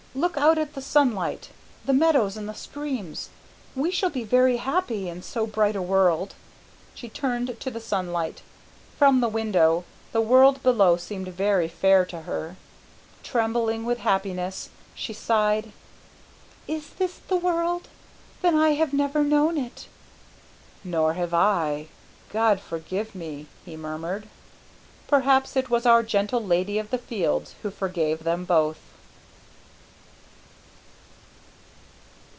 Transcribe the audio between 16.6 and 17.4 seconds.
"Is this the